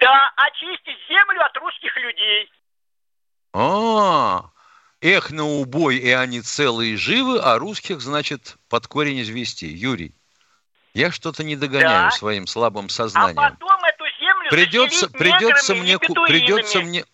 [0.00, 2.50] Да, очистить землю от русских людей.
[3.52, 4.50] А,
[5.00, 9.66] Эх, на убой, и они целые живы, а русских, значит, под корень извести.
[9.66, 10.14] Юрий,
[10.94, 12.10] я что-то не догоняю да.
[12.10, 13.38] своим слабым сознанием.
[13.38, 17.04] А потом эту землю придется, придется мне, придется мне,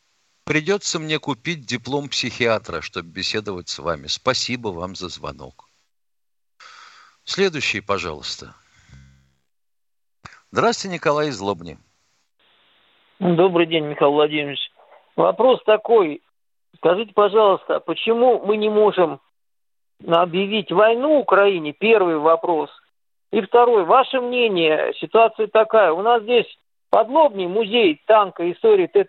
[0.51, 4.09] придется мне купить диплом психиатра, чтобы беседовать с вами.
[4.09, 5.69] Спасибо вам за звонок.
[7.23, 8.53] Следующий, пожалуйста.
[10.51, 11.79] Здравствуйте, Николай Злобни.
[13.21, 14.59] Добрый день, Михаил Владимирович.
[15.15, 16.21] Вопрос такой.
[16.79, 19.21] Скажите, пожалуйста, почему мы не можем
[20.05, 21.73] объявить войну Украине?
[21.73, 22.71] Первый вопрос.
[23.31, 23.85] И второй.
[23.85, 25.93] Ваше мнение, ситуация такая.
[25.93, 26.59] У нас здесь
[26.91, 29.07] подлобный музей танка истории, Т,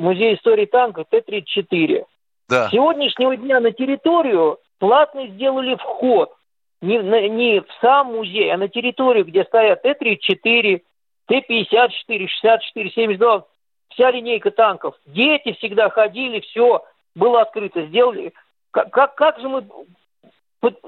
[0.00, 2.04] музей истории танка Т-34.
[2.48, 2.68] Да.
[2.68, 6.34] С сегодняшнего дня на территорию платно сделали вход.
[6.80, 10.82] Не, не в сам музей, а на территорию, где стоят Т-34,
[11.26, 13.44] Т-54, 64, 72,
[13.90, 14.96] вся линейка танков.
[15.06, 16.82] Дети всегда ходили, все
[17.14, 18.32] было открыто, сделали.
[18.72, 19.64] Как, как, как же мы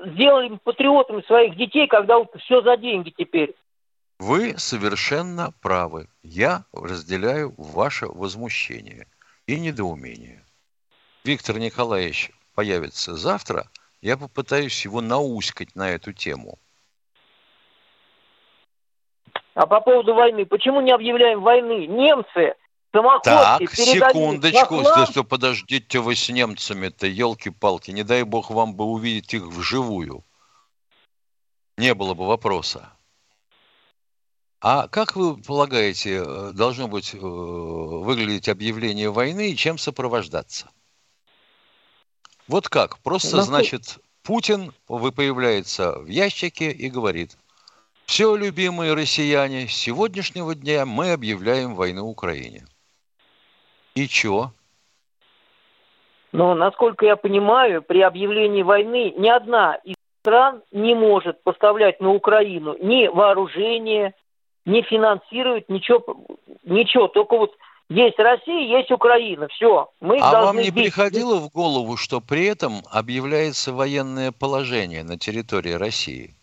[0.07, 3.55] сделали патриотами своих детей, когда все за деньги теперь?
[4.25, 6.09] Вы совершенно правы.
[6.23, 9.07] Я разделяю ваше возмущение
[9.47, 10.43] и недоумение.
[11.25, 13.69] Виктор Николаевич появится завтра.
[14.01, 16.59] Я попытаюсь его науськать на эту тему.
[19.53, 21.87] А по поводу войны, почему не объявляем войны?
[21.87, 22.55] Немцы
[23.25, 29.43] так, секундочку, что подождите вы с немцами-то, елки-палки, не дай бог вам бы увидеть их
[29.49, 30.25] вживую.
[31.77, 32.94] Не было бы вопроса.
[34.67, 40.71] А как вы полагаете, э, должно быть э, выглядеть объявление войны и чем сопровождаться?
[42.49, 42.99] Вот как?
[43.01, 47.37] Просто, значит, Путин появляется в ящике и говорит,
[48.07, 52.65] все, любимые россияне, с сегодняшнего дня мы объявляем войну Украине.
[53.95, 54.51] И чего?
[56.33, 62.15] Но, насколько я понимаю, при объявлении войны ни одна из стран не может поставлять на
[62.15, 64.15] Украину ни вооружение,
[64.65, 66.03] не финансирует ничего,
[66.65, 67.09] ничего.
[67.09, 67.55] Только вот
[67.89, 69.49] есть Россия, есть Украина.
[69.49, 69.91] Все.
[70.01, 70.85] Мы а вам не действовать.
[70.85, 76.35] приходило в голову, что при этом объявляется военное положение на территории России?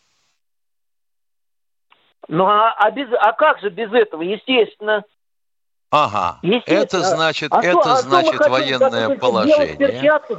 [2.27, 4.21] Ну а, а, без, а как же без этого?
[4.21, 5.03] Естественно.
[5.89, 9.75] Ага, это значит, а это а значит военное положение.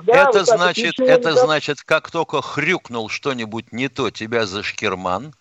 [0.07, 5.35] Да, это вот значит, это значит, как только хрюкнул что-нибудь не то, тебя за шкирман,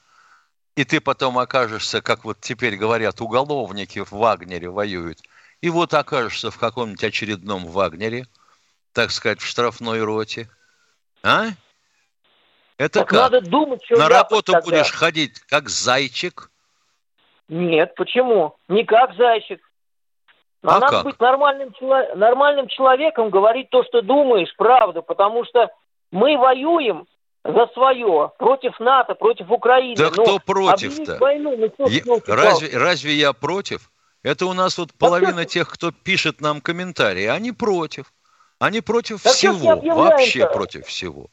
[0.75, 5.19] и ты потом окажешься, как вот теперь говорят, уголовники в Вагнере воюют,
[5.61, 8.25] и вот окажешься в каком-нибудь очередном Вагнере,
[8.93, 10.49] так сказать, в штрафной роте.
[11.23, 11.47] А?
[12.77, 13.31] Это так как?
[13.31, 14.61] Надо думать, что На работу тогда.
[14.61, 16.49] будешь ходить как зайчик?
[17.47, 18.55] Нет, почему?
[18.69, 19.61] Не как зайчик.
[20.63, 21.03] А, а надо как?
[21.05, 21.73] быть нормальным,
[22.15, 25.69] нормальным человеком, говорить то, что думаешь, правду, потому что
[26.11, 27.07] мы воюем
[27.43, 29.95] за свое, против НАТО, против Украины.
[29.95, 31.17] Да Но кто против-то?
[31.19, 33.91] Войну, ну, я, разве, разве я против?
[34.23, 38.13] Это у нас вот половина тех, кто пишет нам комментарии, они против.
[38.59, 41.29] Они против Так всего, вообще против всего.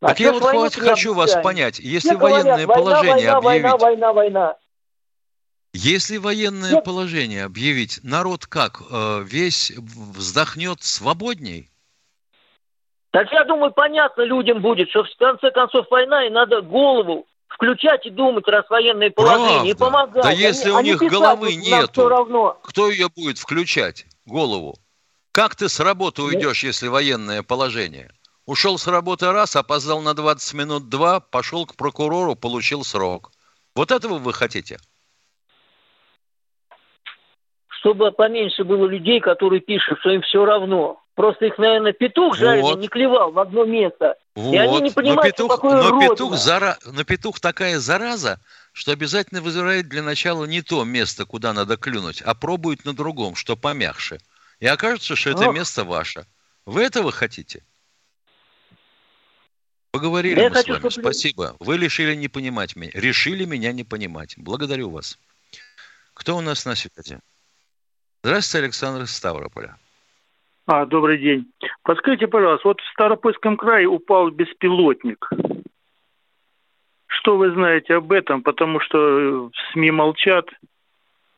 [0.00, 1.78] А так я вот войну хочу вас понять.
[1.78, 3.62] Если Все говорят, военное война, положение война, объявить...
[3.62, 4.56] Война, война, война.
[5.72, 6.84] Если военное Нет.
[6.84, 11.70] положение объявить, народ как, э, весь вздохнет свободней?
[13.12, 18.06] Так я думаю, понятно людям будет, что в конце концов война, и надо голову включать
[18.06, 19.84] и думать, раз военное положение, и Правда.
[19.84, 20.22] помогать.
[20.22, 21.52] Да Они- если у них головы
[22.08, 22.58] равно.
[22.62, 24.76] Кто ее будет включать, голову?
[25.30, 28.10] Как ты с работы уйдешь, если военное положение?
[28.46, 33.30] Ушел с работы раз, опоздал на 20 минут два, пошел к прокурору, получил срок.
[33.74, 34.78] Вот этого вы хотите?
[37.68, 41.01] Чтобы поменьше было людей, которые пишут, что им все равно.
[41.14, 42.78] Просто их, наверное, петух жареный Вот.
[42.80, 44.16] не клевал в одно место.
[44.34, 44.54] Вот.
[44.54, 46.10] И они не но понимают, петух, что такое но родина.
[46.10, 46.78] петух, зара...
[46.86, 48.40] но петух такая зараза,
[48.72, 53.34] что обязательно вызывает для начала не то место, куда надо клюнуть, а пробует на другом,
[53.34, 54.20] что помягче.
[54.60, 55.54] И окажется, что это Ох.
[55.54, 56.26] место ваше.
[56.64, 57.62] Вы этого хотите?
[59.90, 60.88] Поговорили я мы с хочу, вами.
[60.88, 61.56] чтобы- Спасибо.
[61.60, 62.90] Вы решили не понимать меня.
[62.94, 64.34] Решили меня не понимать.
[64.38, 65.18] Благодарю вас.
[66.14, 67.18] Кто у нас на связи?
[68.22, 69.76] Здравствуйте, Александр Ставрополя.
[70.66, 71.46] А, добрый день.
[71.82, 75.28] Подскажите, пожалуйста, вот в Ставропольском крае упал беспилотник.
[77.06, 78.42] Что вы знаете об этом?
[78.42, 80.46] Потому что э, СМИ молчат.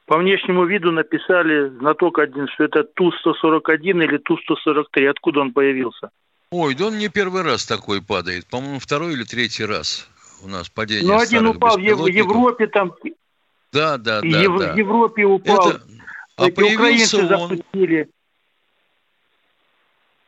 [0.07, 5.07] По внешнему виду написали знаток один, что это Ту-141 или Ту-143.
[5.09, 6.11] Откуда он появился?
[6.51, 8.47] Ой, да он не первый раз такой падает.
[8.47, 10.09] По-моему, второй или третий раз
[10.45, 11.81] у нас падение Ну, один упал в.
[11.81, 12.95] Европе, там,
[13.73, 14.27] Да, да, да.
[14.27, 14.75] Ев- да.
[14.75, 15.71] в Европе упал.
[15.71, 15.81] Это...
[16.37, 17.29] А Эти украинцы появился он...
[17.29, 18.09] запустили.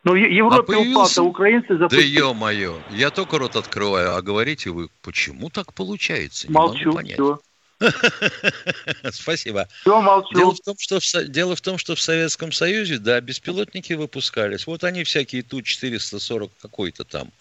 [0.06, 2.18] Ну, в Европе А упал, появился- то украинцы Да запустили.
[2.20, 6.46] ё-моё, я только рот открываю, а говорите вы, почему так получается?
[6.46, 7.14] Не могу Молчу, понять.
[7.14, 7.40] все.
[9.10, 9.68] Спасибо.
[9.80, 10.32] Все, молчу.
[10.36, 14.68] Дело в, том, что в, дело в том, что в Советском Союзе, да, беспилотники выпускались.
[14.68, 17.32] Вот они всякие Ту-440 какой-то там.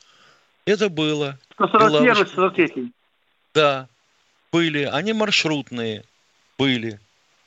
[0.65, 1.37] Это было.
[1.53, 2.25] 141, лавочка.
[2.25, 2.91] 143.
[3.53, 3.87] Да,
[4.51, 4.89] были.
[4.91, 6.03] Они маршрутные
[6.57, 6.99] были.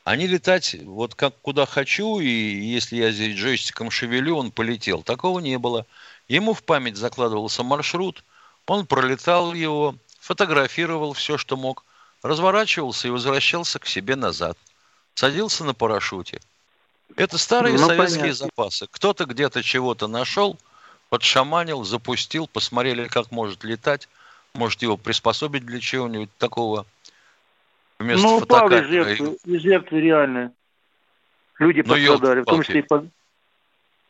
[0.08, 5.02] Они летать вот как куда хочу, и если я здесь джойстиком шевелю, он полетел.
[5.02, 5.84] Такого не было.
[6.28, 8.24] Ему в память закладывался маршрут,
[8.66, 11.84] он пролетал его, фотографировал все, что мог,
[12.22, 14.56] разворачивался и возвращался к себе назад.
[15.14, 16.40] Садился на парашюте.
[17.16, 18.46] Это старые Ну, советские понятно.
[18.46, 18.86] запасы.
[18.90, 20.56] Кто-то где-то чего-то нашел,
[21.10, 24.08] подшаманил, запустил, посмотрели, как может летать.
[24.54, 26.86] Может его приспособить для чего-нибудь такого.
[27.98, 29.16] Вместо Ну, упал из фотокамеры.
[29.16, 30.52] жертвы, из жертвы реально.
[31.58, 33.06] Люди Ну, пострадали, в том числе и по-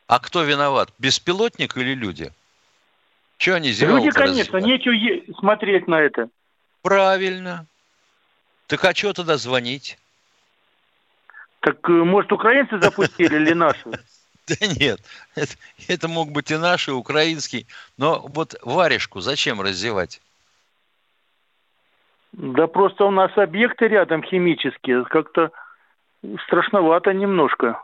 [0.07, 0.93] А кто виноват?
[0.99, 2.31] Беспилотник или люди?
[3.39, 6.29] Че они зевалку Люди, конечно, нечего е- смотреть на это.
[6.83, 7.67] Правильно.
[8.67, 9.99] Так а что тогда звонить?
[11.61, 13.85] Так, э, может, украинцы запустили или наши?
[14.49, 14.99] Да нет,
[15.35, 15.53] это,
[15.89, 17.67] это мог быть и наш, и украинский.
[17.99, 20.23] Но вот варежку зачем раздевать?
[22.39, 25.05] Да просто у нас объекты рядом химические.
[25.05, 25.51] Как-то
[26.47, 27.83] страшновато немножко.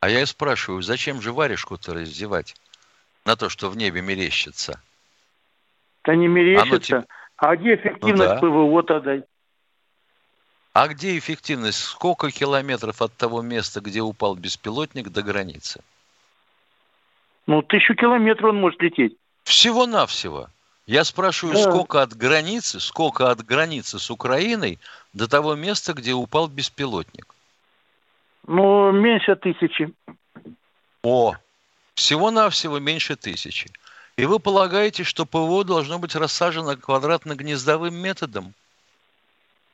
[0.00, 2.56] А я и спрашиваю, зачем же варежку-то раздевать?
[3.24, 4.80] На то, что в небе мерещится.
[6.04, 6.78] Да не Оно мерещится.
[6.80, 7.04] тебе-
[7.36, 8.40] А где эффективность да.
[8.40, 9.22] ПВО тогда?
[10.72, 11.78] А где эффективность?
[11.84, 15.80] Сколько километров от того места, где упал беспилотник, до границы?
[17.46, 19.16] Ну, тысячу километров он может лететь.
[19.44, 20.48] Всего-навсего.
[20.86, 21.62] Я спрашиваю, Да.
[21.62, 24.78] сколько от границы, сколько от границы с Украиной
[25.14, 27.34] до того места, где упал беспилотник?
[28.46, 29.92] Ну, меньше тысячи.
[31.02, 31.34] О,
[31.94, 33.70] всего-навсего меньше тысячи.
[34.16, 38.52] И вы полагаете, что ПВО должно быть рассажено квадратно-гнездовым методом?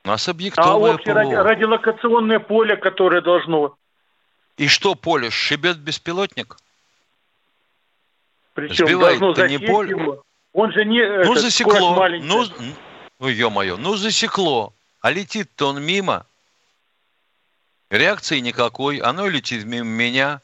[0.03, 1.43] У нас А объектовое ради- ПВО.
[1.43, 3.75] радиолокационное поле, которое должно.
[4.57, 6.57] И что, поле шибет беспилотник?
[8.53, 9.89] Причем Сбивает-то должно не поле.
[9.91, 10.23] его.
[10.53, 11.01] Он же не...
[11.05, 11.95] Ну, этот, засекло.
[11.95, 12.27] маленькая.
[12.27, 12.75] Ну,
[13.19, 14.73] ой, ё-моё, ну, засекло.
[14.99, 16.25] А летит-то он мимо.
[17.89, 18.97] Реакции никакой.
[18.97, 20.41] Оно летит мимо меня.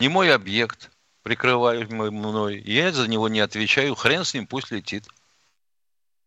[0.00, 0.90] Не мой объект,
[1.22, 2.58] прикрываемый мной.
[2.58, 3.94] Я за него не отвечаю.
[3.94, 5.06] Хрен с ним, пусть летит.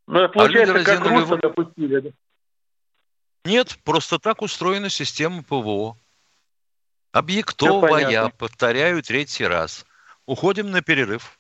[0.08, 2.00] Ну, это получается, люди как разинули в- допустили.
[2.00, 2.10] да?
[3.46, 5.98] Нет, просто так устроена система ПВО.
[7.12, 9.86] Объектовая, повторяю третий раз.
[10.26, 11.37] Уходим на перерыв.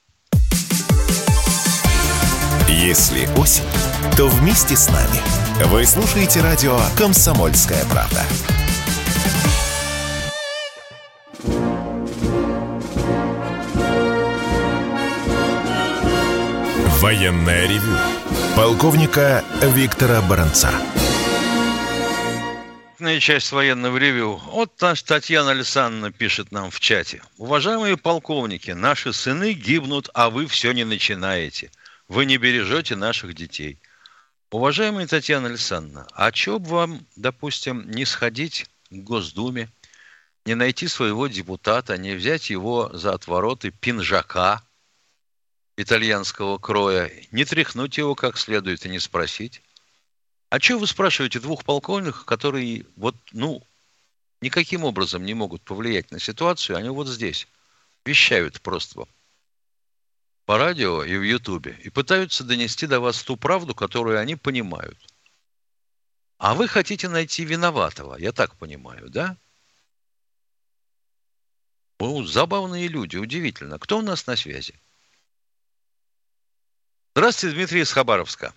[2.68, 3.64] Если осень,
[4.16, 5.22] то вместе с нами.
[5.66, 8.24] Вы слушаете радио «Комсомольская правда».
[17.00, 17.98] Военное ревю
[18.58, 20.72] полковника Виктора Баранца.
[23.20, 24.42] Часть военного ревю.
[24.52, 27.22] Вот Татьяна Александровна пишет нам в чате.
[27.38, 31.70] Уважаемые полковники, наши сыны гибнут, а вы все не начинаете.
[32.08, 33.80] Вы не бережете наших детей.
[34.50, 39.70] Уважаемая Татьяна Александровна, а чего бы вам, допустим, не сходить к Госдуме,
[40.46, 44.64] не найти своего депутата, не взять его за отвороты пинжака
[45.76, 49.62] итальянского кроя, не тряхнуть его как следует и не спросить,
[50.50, 53.62] а что вы спрашиваете двух полковников, которые вот, ну,
[54.40, 57.50] никаким образом не могут повлиять на ситуацию, они вот здесь
[58.06, 59.06] вещают просто
[60.48, 64.98] по радио и в Ютубе и пытаются донести до вас ту правду, которую они понимают.
[66.38, 69.36] А вы хотите найти виноватого, я так понимаю, да?
[72.00, 73.78] Ну, забавные люди, удивительно.
[73.78, 74.74] Кто у нас на связи?
[77.14, 78.54] Здравствуйте, Дмитрий из Хабаровска.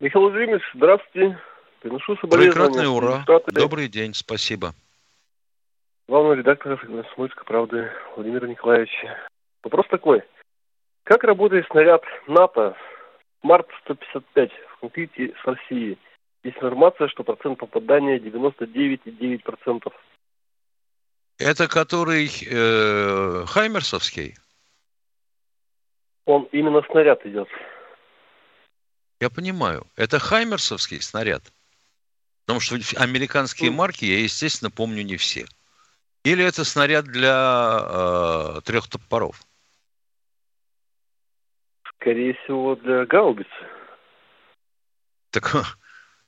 [0.00, 1.38] Михаил Владимирович, здравствуйте.
[1.80, 2.50] Приношу соболезнования.
[2.50, 3.24] Прекрасный ура.
[3.52, 4.74] Добрый день, спасибо.
[6.08, 8.90] Главный редактор «Комсомольской правды» Владимир Николаевич.
[9.62, 10.22] Вопрос такой.
[11.04, 12.76] Как работает снаряд НАТО
[13.42, 15.98] Март-155 в конфликте с Россией?
[16.42, 19.92] Есть информация, что процент попадания 99,9%.
[21.38, 24.36] Это который э, Хаймерсовский?
[26.26, 27.48] Он именно снаряд идет.
[29.20, 29.86] Я понимаю.
[29.96, 31.42] Это Хаймерсовский снаряд.
[32.46, 35.46] Потому что американские марки я, естественно, помню не все.
[36.24, 39.40] Или это снаряд для э, трех топоров?
[42.00, 43.50] Скорее всего, для гаубицы.
[45.30, 45.76] Так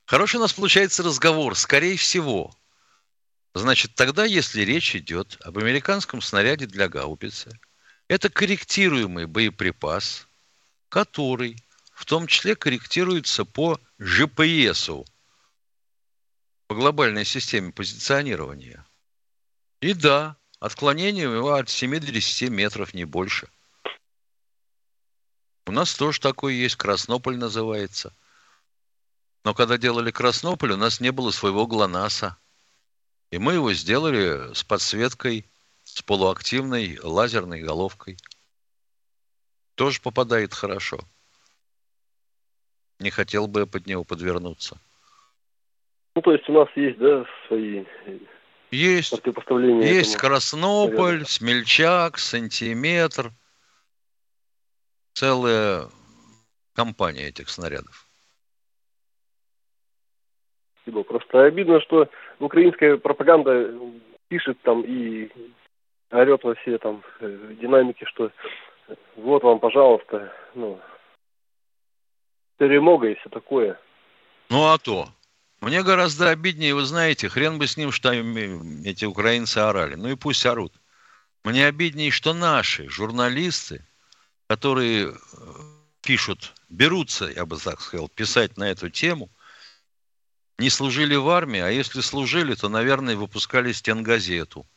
[0.05, 1.55] хороший у нас получается разговор.
[1.55, 2.53] Скорее всего.
[3.55, 7.59] Значит, тогда, если речь идет об американском снаряде для гаубицы,
[8.07, 10.27] это корректируемый боеприпас,
[10.89, 11.57] который
[11.91, 15.05] в том числе корректируется по GPS,
[16.67, 18.85] по глобальной системе позиционирования.
[19.81, 23.49] И да, отклонение его от 7 до 10 метров, не больше.
[25.65, 28.13] У нас тоже такое есть, Краснополь называется.
[29.43, 32.37] Но когда делали Краснополь, у нас не было своего ГЛОНАССа.
[33.31, 35.45] И мы его сделали с подсветкой,
[35.83, 38.17] с полуактивной лазерной головкой.
[39.75, 40.99] Тоже попадает хорошо
[43.03, 44.79] не хотел бы под него подвернуться.
[46.15, 47.83] Ну, то есть у нас есть, да, свои
[48.71, 51.29] есть, есть Краснополь, снаряда.
[51.29, 53.31] Смельчак, Сантиметр.
[55.13, 55.89] Целая
[56.73, 58.07] компания этих снарядов.
[60.81, 61.03] Спасибо.
[61.03, 62.09] Просто обидно, что
[62.39, 63.73] украинская пропаганда
[64.27, 65.29] пишет там и
[66.11, 68.31] орет во все там э, динамики, что
[69.15, 70.79] вот вам, пожалуйста, ну,
[72.57, 73.79] перемога и все такое.
[74.49, 75.07] Ну а то.
[75.61, 79.95] Мне гораздо обиднее, вы знаете, хрен бы с ним, что эти украинцы орали.
[79.95, 80.73] Ну и пусть орут.
[81.45, 83.85] Мне обиднее, что наши журналисты,
[84.53, 85.15] которые э,
[86.01, 89.31] пишут, берутся, я бы так сказал, писать на эту тему,
[90.59, 94.67] не служили в армии, а если служили, то, наверное, выпускали стенгазету.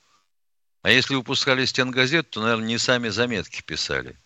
[0.81, 4.19] А если выпускали стенгазету, то, наверное, не сами заметки писали.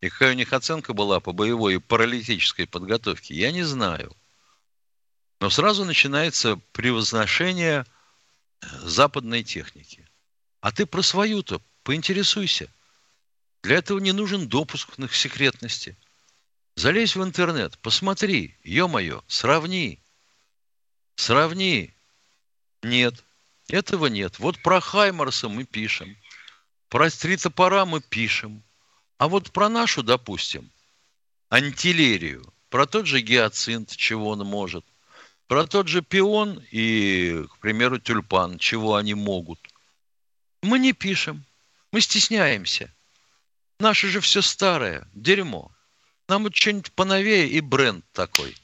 [0.00, 4.12] И какая у них оценка была по боевой и паралитической подготовке, я не знаю.
[5.40, 7.86] Но сразу начинается превозношение
[8.60, 10.04] э, западной техники.
[10.60, 12.68] А ты про свою-то поинтересуйся.
[13.64, 15.96] Для этого не нужен допуск к секретности.
[16.76, 20.02] Залезь в интернет, посмотри, ё-моё, сравни.
[21.16, 21.94] Сравни.
[22.82, 23.24] Нет,
[23.68, 24.38] этого нет.
[24.38, 26.14] Вот про Хаймарса мы пишем.
[26.90, 28.62] Про три топора мы пишем.
[29.16, 30.70] А вот про нашу, допустим,
[31.48, 34.84] антилерию, про тот же гиацинт, чего он может,
[35.46, 39.58] про тот же пион и, к примеру, тюльпан, чего они могут.
[40.60, 41.46] Мы не пишем,
[41.92, 42.94] мы стесняемся.
[43.78, 45.70] Наше же все старое, дерьмо.
[46.28, 48.56] Нам вот что-нибудь поновее и бренд такой,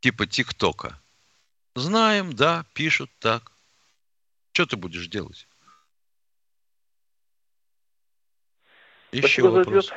[0.00, 1.00] типа ТикТока.
[1.74, 3.52] Знаем, да, пишут так.
[4.52, 5.48] Что ты будешь делать?
[9.10, 9.92] Еще Спасибо вопрос.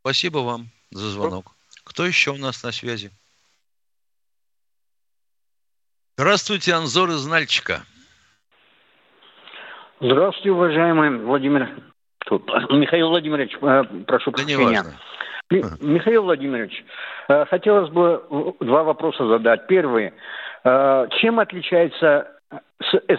[0.00, 1.54] Спасибо вам за звонок.
[1.84, 3.10] Кто еще у нас на связи?
[6.16, 7.84] Здравствуйте, Анзор из Нальчика.
[10.00, 11.90] Здравствуйте, уважаемый Владимир.
[12.30, 14.84] Тут, Михаил Владимирович, э, прошу да прощения.
[15.50, 16.84] М- Михаил Владимирович,
[17.28, 19.66] э, хотелось бы два вопроса задать.
[19.66, 20.12] Первый.
[20.62, 22.30] Э, чем отличается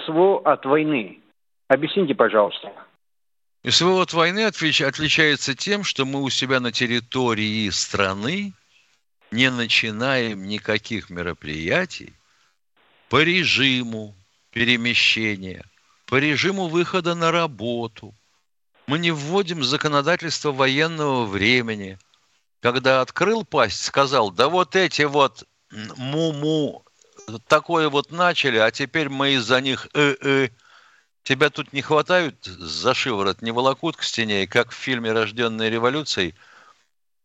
[0.06, 1.20] СВО от войны?
[1.68, 2.72] Объясните, пожалуйста.
[3.68, 8.54] СВО от войны отличается тем, что мы у себя на территории страны
[9.30, 12.14] не начинаем никаких мероприятий
[13.10, 14.16] по режиму
[14.52, 15.66] перемещения,
[16.06, 18.14] по режиму выхода на работу.
[18.88, 21.98] Мы не вводим законодательство военного времени.
[22.62, 26.84] Когда открыл пасть, сказал, да вот эти вот му-му
[27.48, 30.50] такое вот начали, а теперь мы из-за них э-э.
[31.24, 35.70] Тебя тут не хватают за шиворот, не волокут к стене, и как в фильме «Рожденная
[35.70, 36.34] революцией»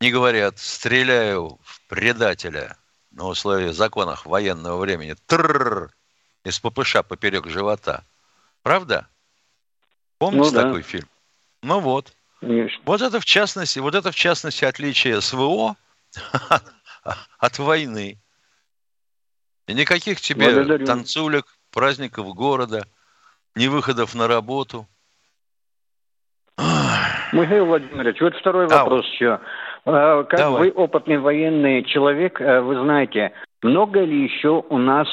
[0.00, 2.76] не говорят «стреляю в предателя»
[3.11, 5.16] на условиях законах военного времени.
[5.26, 5.90] Трррр!
[6.44, 8.04] Из ППШ поперек живота.
[8.62, 9.09] Правда?
[10.18, 10.62] Помните ну, да.
[10.64, 11.09] такой фильм?
[11.66, 12.12] Ну вот.
[12.40, 12.80] Конечно.
[12.86, 15.74] Вот это в частности, вот это в частности отличие СВО
[17.38, 18.18] от войны.
[19.66, 20.86] И никаких тебе Благодарю.
[20.86, 22.86] танцулек, праздников города,
[23.56, 24.86] ни выходов на работу.
[27.32, 29.40] Михаил Владимирович, вот второй а, вопрос еще.
[29.84, 30.60] А, как Давай.
[30.60, 35.08] вы опытный военный человек, э, вы знаете, много ли еще у нас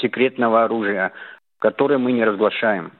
[0.00, 1.12] секретного оружия,
[1.60, 2.92] которое мы не разглашаем?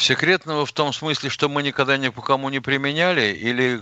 [0.00, 3.80] Секретного в том смысле, что мы никогда ни по кому не применяли, или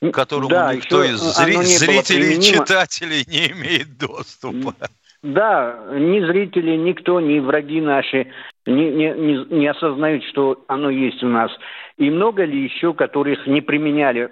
[0.00, 4.74] к которому да, никто из зри- зрителей, читателей не имеет доступа?
[5.22, 8.32] Да, ни зрители, никто, ни враги наши
[8.64, 11.50] не, не, не, не осознают, что оно есть у нас.
[11.98, 14.30] И много ли еще, которых не применяли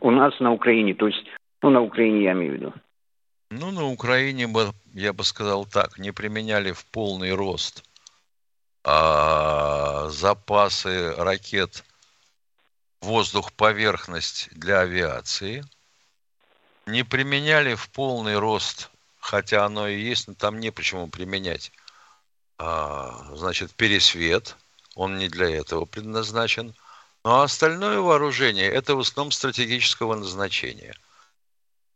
[0.00, 0.94] у нас на Украине?
[0.94, 1.24] То есть,
[1.62, 2.72] ну, на Украине я имею в виду.
[3.50, 7.82] Ну, на Украине, бы, я бы сказал так, не применяли в полный рост
[8.86, 11.84] а, запасы ракет
[13.00, 15.64] воздух-поверхность для авиации,
[16.86, 18.90] не применяли в полный рост
[19.26, 21.72] хотя оно и есть, но там не почему применять.
[22.58, 24.56] А, значит, пересвет,
[24.94, 26.74] он не для этого предназначен.
[27.24, 30.94] Ну а остальное вооружение– это в основном стратегического назначения.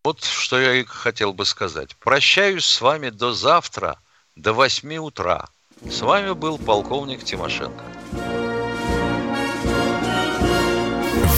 [0.03, 1.97] Вот что я и хотел бы сказать.
[1.99, 4.01] Прощаюсь с вами до завтра,
[4.35, 5.49] до 8 утра.
[5.89, 7.85] С вами был полковник Тимошенко.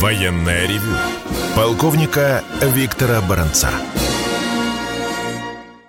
[0.01, 0.97] Военная ревю.
[1.55, 3.71] Полковника Виктора Баранца.